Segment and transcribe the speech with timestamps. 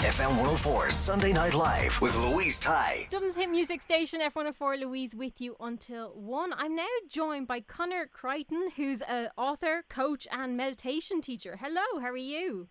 [0.00, 3.06] FM 104 Sunday Night Live with Louise Ty.
[3.10, 6.54] Dublin's hit music station F104 Louise with you until 1.
[6.54, 11.58] I'm now joined by Conor Creighton, who's an author, coach, and meditation teacher.
[11.60, 12.68] Hello, how are you?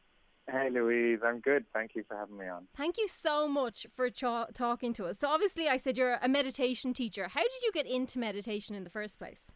[0.52, 1.66] Hey Louise, I'm good.
[1.72, 2.66] Thank you for having me on.
[2.76, 5.20] Thank you so much for ch- talking to us.
[5.20, 7.28] So, obviously, I said you're a meditation teacher.
[7.28, 9.52] How did you get into meditation in the first place?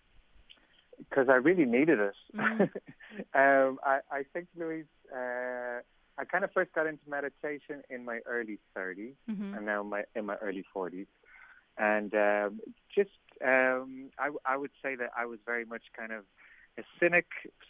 [1.10, 2.14] Because I really needed it.
[2.38, 2.62] Mm.
[3.34, 5.80] um, I, I think, Louise, uh,
[6.18, 9.56] I kind of first got into meditation in my early 30s Mhm.
[9.58, 11.08] and now my, in my early 40s.
[11.78, 12.60] And um,
[12.94, 13.10] just,
[13.44, 16.24] um, I, I would say that I was very much kind of
[16.78, 17.26] a cynic,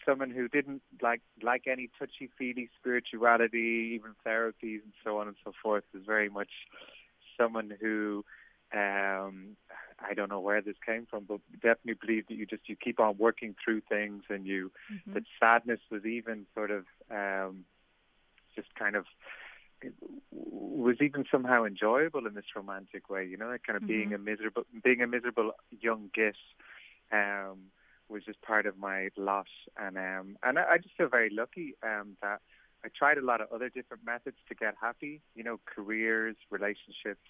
[0.05, 5.37] someone who didn't like like any touchy feely spirituality, even therapies and so on and
[5.43, 5.83] so forth.
[5.93, 6.51] Was very much
[7.37, 8.25] someone who
[8.73, 9.55] um,
[9.99, 12.99] I don't know where this came from, but definitely believed that you just you keep
[12.99, 15.13] on working through things, and you Mhm.
[15.13, 17.65] that sadness was even sort of um,
[18.55, 19.05] just kind of
[20.31, 23.25] was even somehow enjoyable in this romantic way.
[23.25, 24.15] You know, like kind of being Mhm.
[24.15, 26.37] a miserable being a miserable young git.
[27.11, 27.71] Um,
[28.09, 29.47] was just part of my lot,
[29.77, 32.41] and um, and I, I just feel very lucky um, that
[32.83, 35.21] I tried a lot of other different methods to get happy.
[35.35, 37.27] You know, careers, relationships,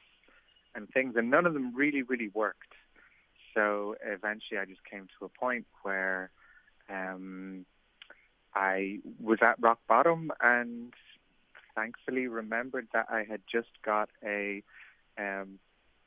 [0.76, 2.74] and things, and none of them really, really worked.
[3.54, 6.32] So eventually, I just came to a point where
[6.90, 7.66] um,
[8.56, 10.94] I was at rock bottom, and
[11.76, 14.64] thankfully remembered that I had just got a
[15.18, 15.60] um,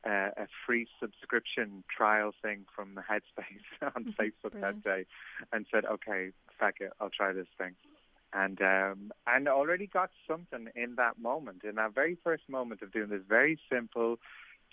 [0.04, 4.84] a, a free subscription trial thing from the Headspace on Facebook Brilliant.
[4.84, 5.06] that day,
[5.52, 7.74] and said, "Okay, fuck it, I'll try this thing."
[8.32, 12.92] And um, and already got something in that moment, in that very first moment of
[12.92, 14.18] doing this very simple,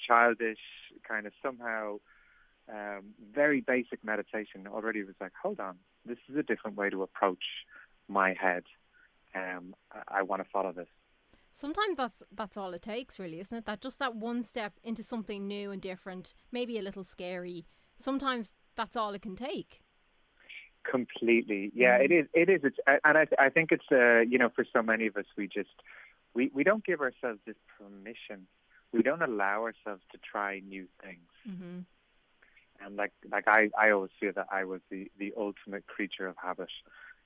[0.05, 0.59] childish
[1.07, 1.99] kind of somehow
[2.69, 4.67] um, very basic meditation.
[4.67, 7.43] Already was like, hold on, this is a different way to approach
[8.07, 8.63] my head.
[9.35, 10.88] Um, I, I want to follow this.
[11.53, 13.66] Sometimes that's that's all it takes, really, isn't it?
[13.66, 17.66] That just that one step into something new and different, maybe a little scary.
[17.95, 19.81] Sometimes that's all it can take.
[20.83, 22.25] Completely, yeah, it is.
[22.33, 22.61] It is.
[22.63, 25.47] It's, and I, I think it's, uh, you know, for so many of us, we
[25.47, 25.69] just,
[26.33, 28.47] we, we don't give ourselves this permission.
[28.91, 31.29] We don't allow ourselves to try new things.
[31.47, 31.79] Mm-hmm.
[32.85, 36.35] And like, like I, I always feel that I was the, the ultimate creature of
[36.35, 36.69] habit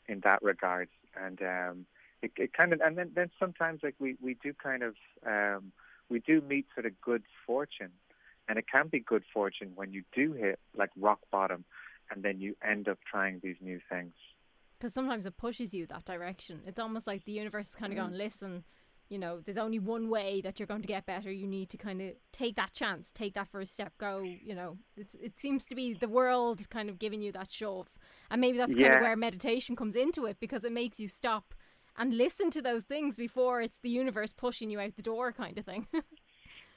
[0.07, 0.89] in that regard.
[1.19, 1.85] And um,
[2.22, 4.95] it, it kind of, and then, then sometimes like we, we do kind of,
[5.25, 5.72] um,
[6.09, 7.91] we do meet sort of good fortune,
[8.47, 11.66] and it can be good fortune when you do hit like rock bottom,
[12.09, 14.13] and then you end up trying these new things.
[14.79, 16.61] Because sometimes it pushes you that direction.
[16.66, 18.63] It's almost like the universe is kind of going, listen,
[19.09, 21.31] you know, there's only one way that you're going to get better.
[21.31, 24.22] You need to kind of take that chance, take that first step, go.
[24.22, 27.88] You know, it's, it seems to be the world kind of giving you that shove,
[28.29, 31.53] and maybe that's kind of where meditation comes into it because it makes you stop
[31.97, 35.58] and listen to those things before it's the universe pushing you out the door, kind
[35.58, 35.88] of thing.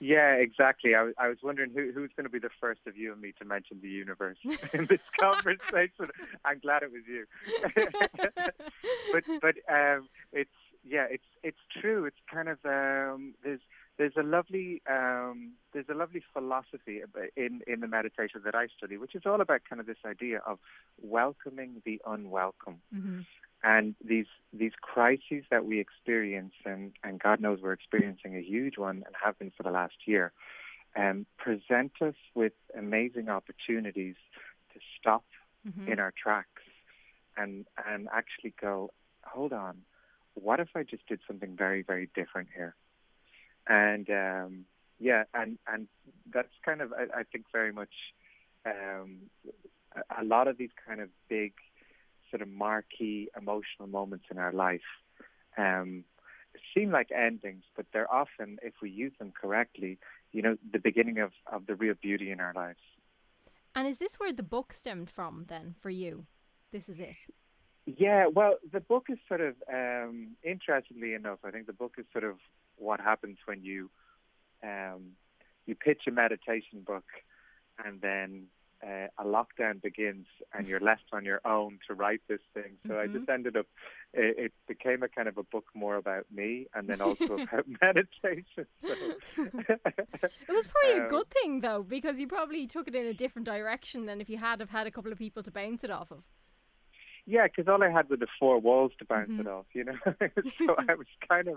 [0.03, 0.94] Yeah, exactly.
[0.94, 3.20] I was, I was wondering who, who's going to be the first of you and
[3.20, 4.38] me to mention the universe
[4.72, 6.09] in this conversation.
[6.42, 7.26] I'm glad it was you.
[9.12, 10.48] but but um, it's
[10.88, 12.06] yeah, it's it's true.
[12.06, 13.60] It's kind of um, there's
[13.98, 17.03] there's a lovely um, there's a lovely philosophy
[17.36, 20.39] in in the meditation that I study, which is all about kind of this idea
[20.47, 20.59] of
[21.03, 23.21] welcoming the unwelcome mm-hmm.
[23.62, 28.78] And these these crises that we experience, and, and God knows we're experiencing a huge
[28.78, 30.33] one and have been for the last year,
[30.97, 34.16] um, present us with amazing opportunities
[34.72, 35.24] to stop
[35.68, 35.92] Mm-hmm.
[35.92, 36.62] in our tracks
[37.36, 38.91] and and actually go,
[39.24, 39.83] hold on,
[40.33, 42.74] what if I just did something very very different here?
[43.66, 44.65] And um,
[44.98, 45.86] yeah, and and
[46.33, 47.92] that's kind of I, I think very much
[48.65, 49.18] um,
[49.95, 51.53] a, a lot of these kind of big
[52.30, 54.80] sort of marquee emotional moments in our life
[55.59, 56.04] um,
[56.74, 59.98] seem like endings, but they're often, if we use them correctly,
[60.32, 62.80] you know, the beginning of, of the real beauty in our lives.
[63.74, 66.27] And is this where the book stemmed from then for you?
[66.72, 67.16] This is it.
[67.86, 72.04] Yeah, well, the book is sort of, um, interestingly enough, I think the book is
[72.12, 72.36] sort of
[72.77, 73.91] what happens when you
[74.62, 75.12] um,
[75.66, 77.04] you pitch a meditation book
[77.84, 78.47] and then
[78.86, 82.78] uh, a lockdown begins and you're left on your own to write this thing.
[82.86, 82.98] So Mm-hmm.
[82.98, 83.66] I just ended up,
[84.15, 87.66] it, it became a kind of a book more about me and then also about
[87.82, 88.66] meditation.
[88.86, 88.94] So,
[90.48, 93.15] It was probably a Um, good thing though, because you probably took it in a
[93.15, 95.91] different direction than if you had have had a couple of people to bounce it
[95.91, 96.24] off of.
[97.27, 99.38] Yeah, because all I had were the four walls to bounce Mm-hmm.
[99.38, 99.97] it off, you know.
[100.66, 101.56] so I was kind of.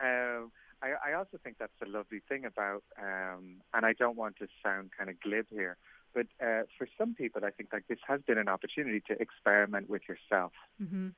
[0.00, 4.36] Um, I, I also think that's the lovely thing about, um, and I don't want
[4.38, 5.78] to sound kind of glib here,
[6.14, 9.90] but uh, for some people, I think like this has been an opportunity to experiment
[9.90, 10.52] with yourself
[10.82, 11.08] Mm-hmm.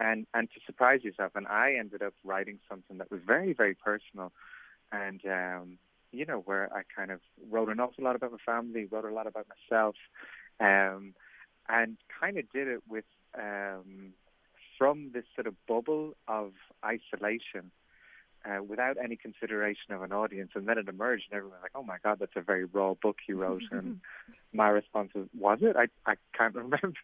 [0.00, 1.32] and and to surprise yourself.
[1.34, 4.32] And I ended up writing something that was very very personal,
[4.92, 5.78] and um,
[6.12, 9.12] you know where I kind of wrote an awful lot about my family, wrote a
[9.12, 9.96] lot about myself,
[10.60, 11.14] um,
[11.68, 13.04] and kind of did it with
[13.36, 14.12] um,
[14.78, 16.52] from this sort of bubble of
[16.84, 17.70] isolation.
[18.48, 21.72] Uh, without any consideration of an audience, and then it emerged, and everyone was like,
[21.74, 24.00] "Oh my God, that's a very raw book you wrote." and
[24.54, 25.76] my response was, "Was it?
[25.76, 26.94] I I can't remember."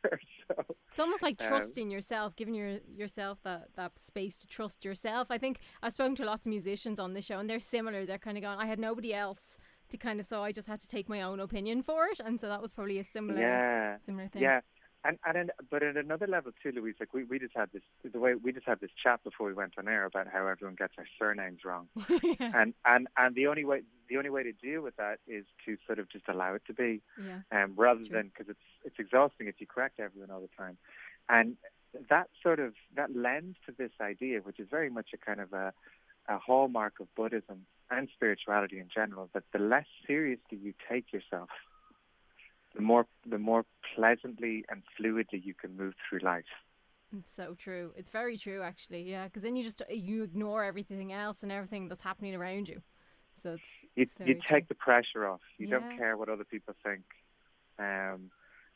[0.49, 0.55] so
[0.91, 5.27] It's almost like Um, trusting yourself, giving your yourself that, that space to trust yourself.
[5.31, 8.07] I think I've spoken to lots of musicians on this show, and they're similar.
[8.07, 9.59] They're kind of going, I had nobody else
[9.91, 12.41] to kind of, so I just had to take my own opinion for it, and
[12.41, 14.41] so that was probably a similar, yeah, similar thing.
[14.43, 14.61] Yeah,
[15.05, 16.95] and and then, but at another level too, Louise.
[16.99, 19.53] Like we, we just had this the way we just had this chat before we
[19.53, 21.89] went on air about how everyone gets their surnames wrong,
[22.41, 25.77] and and and the only way the only way to deal with that is to
[25.87, 27.41] sort of just allow it to be, yeah.
[27.53, 28.09] um, rather True.
[28.09, 30.79] than because it's it's exhausting if you correct everyone all the time,
[31.29, 31.57] and
[32.09, 35.53] that sort of that lends to this idea, which is very much a kind of
[35.53, 35.75] a
[36.29, 41.51] a hallmark of Buddhism and spirituality in general, that the less seriously you take yourself,
[42.75, 46.45] the more the more pleasantly and fluidly you can move through life.
[47.17, 47.93] It's so true.
[47.97, 49.03] It's very true, actually.
[49.03, 52.83] Yeah, because then you just you ignore everything else and everything that's happening around you.
[53.43, 53.63] So it's,
[53.95, 54.43] You it's you true.
[54.51, 55.41] take the pressure off.
[55.59, 55.79] You Yeah.
[55.79, 57.05] don't care what other people think,
[57.79, 58.31] um,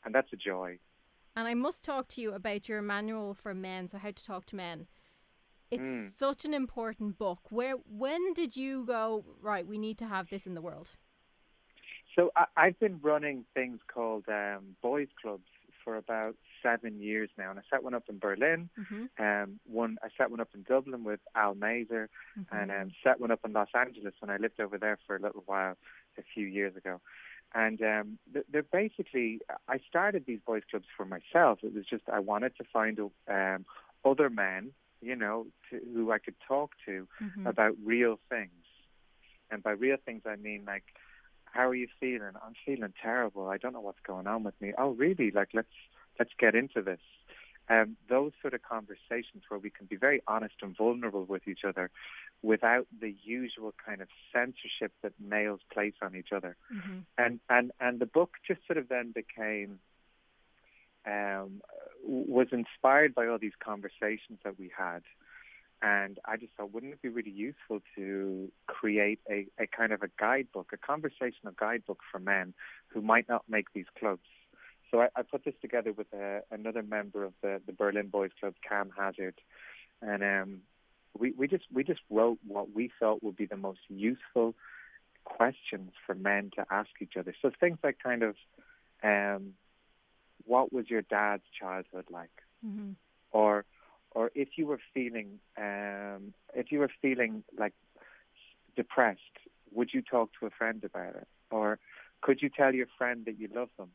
[0.05, 0.79] and that's a joy.
[1.35, 4.45] And I must talk to you about your manual for men, so how to talk
[4.47, 4.87] to men.
[5.71, 6.17] It's Mm.
[6.17, 7.51] such an important book.
[7.51, 10.97] Where when did you go, right, we need to have this in the world?
[12.15, 15.47] So I, I've been running things called um, boys clubs
[15.83, 18.69] for about seven years now, and I set one up in Berlin.
[18.77, 19.23] Mm-hmm.
[19.23, 22.55] Um, one I set one up in Dublin with Al Mazer, Mm-hmm.
[22.55, 25.19] and um, set one up in Los Angeles when I lived over there for a
[25.19, 25.75] little while
[26.17, 26.99] a few years ago.
[27.55, 28.19] And um,
[28.51, 31.59] they're basically, I started these boys clubs for myself.
[31.63, 33.65] It was just I wanted to find um,
[34.05, 34.71] other men,
[35.01, 37.47] you know, to, who I could talk to Mm-hmm.
[37.47, 38.51] about real things.
[39.49, 40.83] And by real things, I mean like,
[41.51, 42.31] how are you feeling?
[42.35, 43.47] I'm feeling terrible.
[43.47, 44.73] I don't know what's going on with me.
[44.77, 45.31] Oh, really?
[45.31, 45.67] Like, let's
[46.17, 46.99] let's get into this.
[47.69, 51.63] Um, those sort of conversations where we can be very honest and vulnerable with each
[51.63, 51.91] other
[52.41, 56.57] without the usual kind of censorship that males place on each other.
[56.73, 57.03] Mhm.
[57.19, 59.79] And, and, and the book just sort of then became,
[61.05, 61.61] um,
[62.03, 65.03] was inspired by all these conversations that we had.
[65.81, 70.03] And I just thought, wouldn't it be really useful to create a, a kind of
[70.03, 72.53] a guidebook, a conversational guidebook for men
[72.87, 74.27] who might not make these clubs?
[74.91, 78.31] So I, I put this together with uh, another member of the, the Berlin Boys
[78.39, 79.35] Club, Cam Hazard,
[80.01, 80.61] and um,
[81.17, 84.55] we, we just we just wrote what we felt would be the most useful
[85.23, 87.33] questions for men to ask each other.
[87.41, 88.35] So things like kind of,
[89.03, 89.53] um,
[90.45, 92.31] what was your dad's childhood like,
[92.65, 92.91] Mm-hmm.
[93.31, 93.63] or
[94.11, 97.73] or if you were feeling um, if you were feeling like
[98.75, 99.19] depressed,
[99.71, 101.79] would you talk to a friend about it, or
[102.21, 103.89] could you tell your friend that you love them,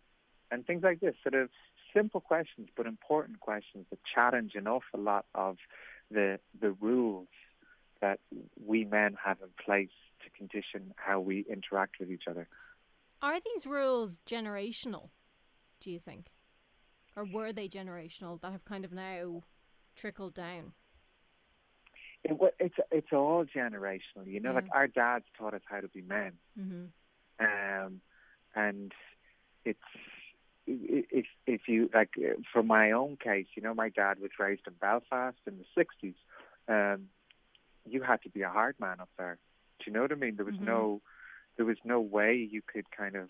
[0.51, 1.15] and things like this.
[1.23, 1.51] Sort of
[1.93, 5.57] simple questions, but important questions that challenge an awful lot of
[6.11, 7.29] the the rules
[8.01, 8.21] that
[8.65, 9.89] we men have in place
[10.23, 12.49] to condition how we interact with each other.
[13.23, 15.09] Are these rules generational?
[15.81, 16.27] Do you think,
[17.17, 19.43] or were they generational that have kind of now
[19.95, 20.73] trickled down?
[22.25, 24.53] It, it's it's all generational, you know.
[24.53, 26.87] Like our dads taught us how to be men, Mm-hmm.
[27.41, 28.01] um,
[28.55, 28.93] and
[29.65, 29.79] it's
[30.67, 32.11] if if you like
[32.53, 36.15] for my own case, you know, my dad was raised in Belfast in the '60s.
[36.69, 37.09] Um,
[37.85, 39.39] you had to be a hard man up there.
[39.79, 40.37] Do you know what I mean?
[40.37, 40.67] There was Mhm.
[40.67, 41.01] no
[41.57, 43.29] there was no way you could kind of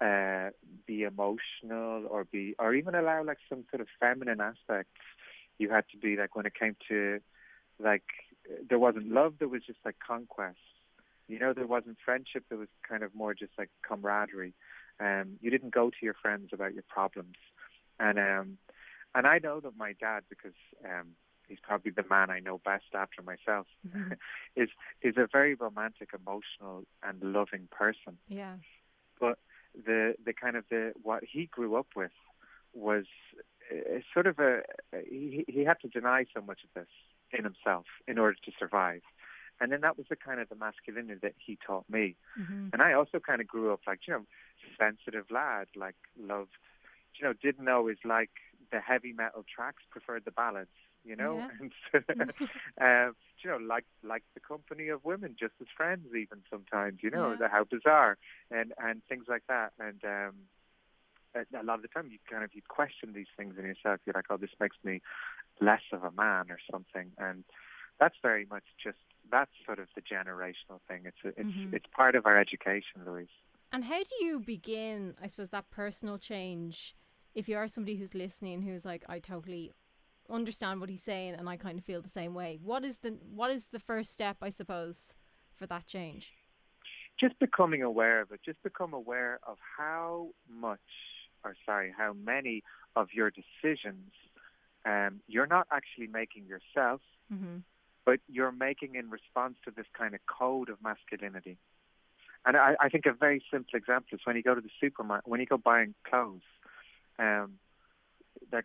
[0.00, 0.50] uh,
[0.86, 5.00] be emotional or be or even allow like some sort of feminine aspects.
[5.58, 7.20] You had to be like when it came to
[7.78, 8.04] like
[8.68, 9.34] there wasn't love.
[9.38, 10.58] There was just like conquest.
[11.26, 12.44] You know, there wasn't friendship.
[12.48, 14.54] There was kind of more just like camaraderie.
[15.00, 17.36] Um, you didn't go to your friends about your problems,
[18.00, 18.58] and um,
[19.14, 21.08] and I know that my dad, because um,
[21.46, 24.12] he's probably the man I know best after myself, Mm-hmm.
[24.56, 24.70] is
[25.02, 28.18] is a very romantic, emotional, and loving person.
[28.28, 28.56] Yeah.
[29.20, 29.38] But
[29.74, 32.12] the the kind of the what he grew up with
[32.74, 33.04] was
[33.70, 34.62] uh, sort of a
[35.08, 36.88] he he had to deny so much of this
[37.32, 39.02] in himself in order to survive.
[39.60, 42.14] And then that was the kind of the masculinity that he taught me.
[42.40, 42.68] Mm-hmm.
[42.72, 44.24] And I also kind of grew up like, you know,
[44.78, 46.52] sensitive lad, like loved,
[47.18, 48.30] you know, didn't always like
[48.70, 50.70] the heavy metal tracks, preferred the ballads,
[51.04, 52.00] you know, Yeah.
[52.08, 52.22] and
[53.10, 57.10] um, you know, like like the company of women, just as friends, even sometimes, you
[57.10, 57.36] know, Yeah.
[57.40, 58.16] the how bizarre,
[58.50, 60.34] and and things like that, and um,
[61.34, 64.00] a, a lot of the time you kind of you question these things in yourself.
[64.04, 65.00] You're like, oh, this makes me
[65.60, 67.44] less of a man or something, and
[68.00, 68.98] that's very much just
[69.30, 71.02] that's sort of the generational thing.
[71.04, 71.74] It's a, it's Mhm.
[71.74, 73.28] it's part of our education, Louise.
[73.72, 76.94] And how do you begin, I suppose, that personal change
[77.34, 79.72] if you are somebody who's listening who's like, I totally
[80.30, 82.58] understand what he's saying and I kind of feel the same way.
[82.62, 85.14] What is the what is the first step, I suppose,
[85.54, 86.32] for that change?
[87.18, 90.78] just becoming aware of it, just become aware of how much,
[91.44, 92.62] or sorry, how many
[92.96, 94.12] of your decisions
[94.84, 97.00] um, you're not actually making yourself,
[97.32, 97.58] Mm-hmm.
[98.06, 101.58] but you're making in response to this kind of code of masculinity.
[102.46, 105.28] And I, I think a very simple example is when you go to the supermarket,
[105.28, 106.40] when you go buying clothes,
[107.18, 107.58] um,
[108.52, 108.64] like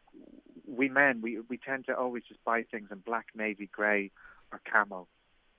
[0.67, 4.11] we men, we we tend to always just buy things in black, navy, grey,
[4.51, 5.07] or camo.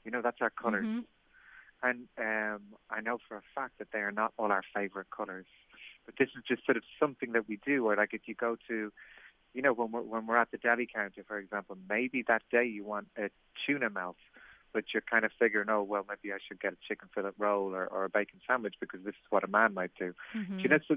[0.04, 0.86] You know, that's our colors.
[0.86, 1.04] Mhm.
[1.82, 5.46] And um, I know for a fact that they are not all our favorite colors.
[6.06, 7.86] But this is just sort of something that we do.
[7.86, 8.92] Or like if you go to,
[9.54, 12.64] you know, when we're when we're at the deli counter, for example, maybe that day
[12.66, 13.30] you want a
[13.66, 14.16] tuna melt,
[14.72, 17.74] but you're kind of figuring, oh well, maybe I should get a chicken fillet roll
[17.74, 20.12] or, or a bacon sandwich because this is what a man might do.
[20.36, 20.62] Mhm.
[20.62, 20.96] You know, so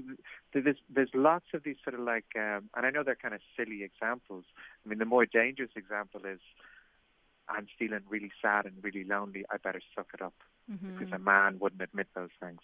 [0.52, 3.40] there's there's lots of these sort of like, um, and I know they're kind of
[3.56, 4.44] silly examples.
[4.84, 6.40] I mean, the more dangerous example is,
[7.48, 9.44] I'm feeling really sad and really lonely.
[9.50, 10.34] I better suck it up
[10.70, 10.98] Mhm.
[10.98, 12.60] because a man wouldn't admit those things.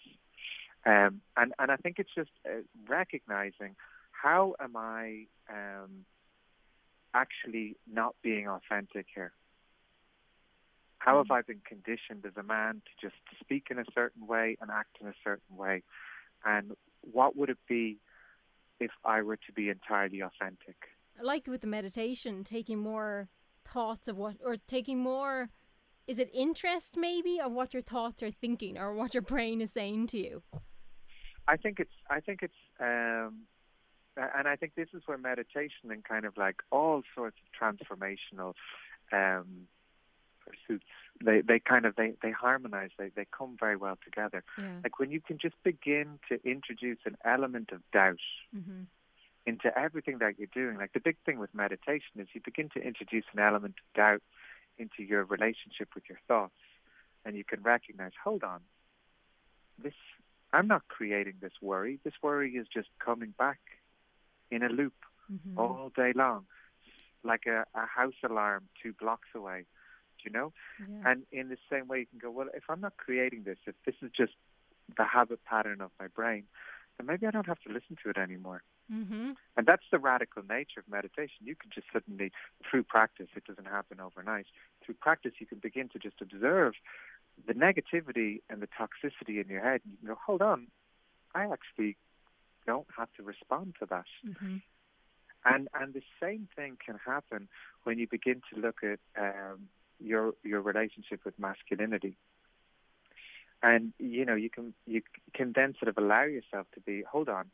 [0.85, 3.75] Um, and and I think it's just uh, recognizing
[4.11, 6.05] how am I um,
[7.13, 9.31] actually not being authentic here.
[10.99, 14.57] How have I been conditioned as a man to just speak in a certain way
[14.59, 15.83] and act in a certain way?
[16.43, 17.97] And what would it be
[18.79, 20.77] if I were to be entirely authentic?
[21.21, 23.29] like with the meditation, taking more
[23.65, 25.49] thoughts of what, or taking more,
[26.07, 29.71] is it interest maybe of what your thoughts are thinking or what your brain is
[29.71, 30.43] saying to you?
[31.47, 33.43] I think it's I think it's um
[34.17, 38.53] and I think this is where meditation and kind of like all sorts of transformational
[39.11, 39.67] um
[40.45, 40.85] pursuits
[41.23, 44.79] they they kind of they they harmonize they they come very well together Yeah.
[44.83, 48.19] like when you can just begin to introduce an element of doubt
[48.55, 48.83] Mm-hmm.
[49.45, 52.79] into everything that you're doing like the big thing with meditation is you begin to
[52.81, 54.21] introduce an element of doubt
[54.77, 56.53] into your relationship with your thoughts
[57.25, 58.61] and you can recognize hold on
[59.83, 59.93] this
[60.55, 63.59] i'm not creating this worry this worry is just coming back
[64.51, 64.93] in a loop
[65.33, 65.57] Mm-hmm.
[65.57, 66.45] all day long
[67.23, 69.65] like a, a house alarm two blocks away
[70.23, 71.09] you know Yeah.
[71.09, 73.73] and in the same way you can go well if i'm not creating this if
[73.87, 74.33] this is just
[74.99, 76.43] the habit pattern of my brain
[76.97, 78.61] then maybe i don't have to listen to it anymore
[78.93, 79.31] mm-hmm.
[79.57, 81.39] and that's the radical nature of meditation.
[81.49, 82.31] You can just suddenly,
[82.69, 84.45] through practice, it doesn't happen overnight.
[84.83, 86.73] Through practice, you can begin to just observe
[87.47, 89.81] the negativity and the toxicity in your head.
[89.85, 90.67] You can go, hold on,
[91.33, 91.97] I actually
[92.65, 94.05] don't have to respond to that.
[94.27, 94.57] Mm-hmm.
[95.45, 97.47] And and the same thing can happen
[97.83, 99.67] when you begin to look at um,
[99.99, 102.17] your your relationship with masculinity.
[103.61, 105.01] And you know you can you
[105.33, 107.45] can then sort of allow yourself to be hold on.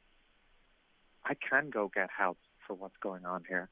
[1.26, 3.70] I can go get help for what's going on here.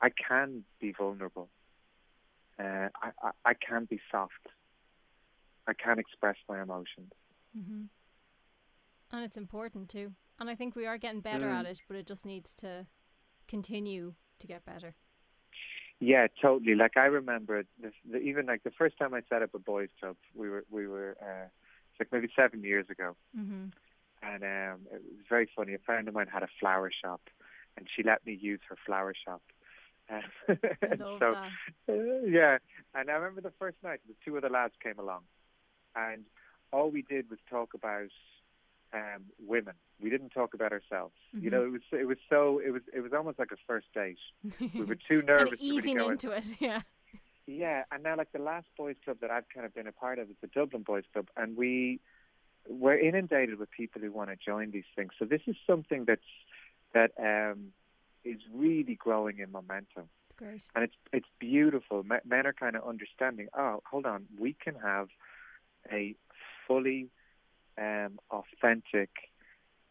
[0.00, 1.48] I can be vulnerable.
[2.58, 4.48] Uh, I, I I can be soft.
[5.66, 7.12] I can't express my emotions.
[7.56, 7.82] Mm-hmm.
[9.12, 10.12] And it's important too.
[10.38, 11.70] And I think we are getting better at Mm.
[11.70, 12.86] it, but it just needs to
[13.48, 14.94] continue to get better.
[15.98, 16.74] Yeah, totally.
[16.74, 19.90] Like I remember, this, the, even like the first time I set up a boys'
[20.00, 21.44] club, we were we were uh,
[21.90, 23.66] it's like maybe seven years ago, Mm-hmm.
[24.22, 25.74] and um, it was very funny.
[25.74, 27.20] A friend of mine had a flower shop,
[27.76, 29.42] and she let me use her flower shop.
[30.10, 30.22] I
[30.82, 31.92] and love so, that.
[31.92, 32.58] uh, yeah,
[32.94, 35.20] and I remember the first night, the two of the lads came along,
[35.96, 36.24] and
[36.72, 38.10] all we did was talk about
[38.92, 39.74] um, women.
[40.00, 41.14] We didn't talk about ourselves.
[41.32, 41.52] You Mhm.
[41.52, 44.18] know, it was it was so it was it was almost like a first date.
[44.74, 45.26] We were too nervous.
[45.26, 46.82] kind of to really easing into it, yeah.
[47.46, 50.18] Yeah, and now like the last boys club that I've kind of been a part
[50.18, 52.00] of is the Dublin Boys Club, and we
[52.68, 55.12] we're inundated with people who want to join these things.
[55.18, 56.20] So this is something that's
[56.92, 57.72] that um,
[58.24, 60.08] is really growing in momentum.
[60.28, 60.62] It's great.
[60.74, 62.04] and it's it's beautiful.
[62.04, 63.48] Men are kind of understanding.
[63.56, 65.08] Oh, hold on, we can have
[65.90, 66.14] a
[66.66, 67.08] fully
[67.78, 69.10] um, authentic,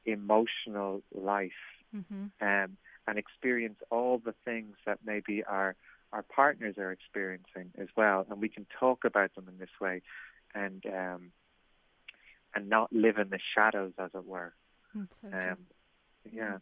[0.05, 1.51] emotional life,
[1.91, 2.77] hmm um,
[3.07, 5.75] and experience all the things that maybe our
[6.11, 10.01] our partners are experiencing as well, and we can talk about them in this way,
[10.53, 11.31] and um,
[12.55, 14.53] and not live in the shadows, as it were.
[15.03, 15.39] It's so true.
[15.39, 15.57] Um,
[16.31, 16.57] yeah.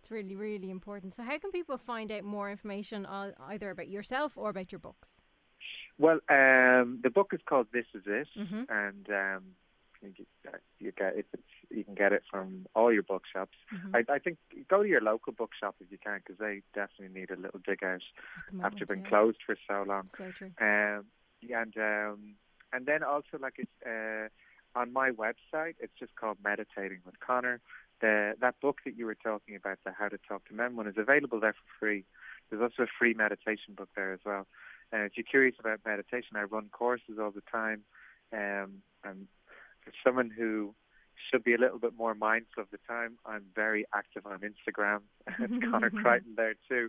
[0.00, 1.14] It's really, really important.
[1.14, 5.20] So, how can people find out more information either about yourself or about your books?
[5.98, 8.66] Well, um, the book is called This Is It, Mhm.
[8.70, 9.56] and um,
[10.00, 10.14] you,
[10.44, 11.26] get- you get it.
[11.70, 13.56] You can get it from all your bookshops.
[13.72, 13.94] Mhm.
[14.08, 14.38] I, I think
[14.68, 17.82] go to your local bookshop if you can, because they definitely need a little dig
[17.82, 18.00] out
[18.52, 19.08] the after being yeah.
[19.08, 20.08] closed for so long.
[20.16, 20.52] So true.
[20.60, 21.06] Um,
[21.40, 22.34] yeah, and um,
[22.72, 24.28] and then also like it's uh,
[24.78, 25.74] on my website.
[25.80, 27.60] It's just called Meditating with Conor.
[28.00, 30.86] The that book that you were talking about, the How to Talk to Men one,
[30.86, 32.04] is available there for free.
[32.48, 34.46] There's also a free meditation book there as well.
[34.92, 37.82] And if you're curious about meditation, I run courses all the time.
[38.32, 39.26] Um, and
[39.84, 40.74] for someone who
[41.30, 45.00] should be a little bit more mindful of the time, I'm very active on Instagram.
[45.38, 46.88] it's Conor Creighton there too.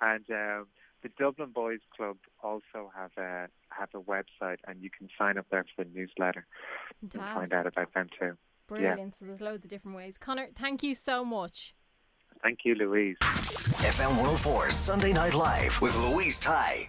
[0.00, 0.66] And um,
[1.02, 5.46] the Dublin Boys Club also have a have a website, and you can sign up
[5.50, 6.46] there for the newsletter
[7.00, 8.36] and find out about them too.
[8.66, 9.16] Brilliant.
[9.16, 10.16] So, there's loads of different ways.
[10.18, 11.74] Conor, thank you so much.
[12.42, 13.16] Thank you, Louise.
[13.20, 16.88] FM 104 Sunday Night Live with Louise Ty.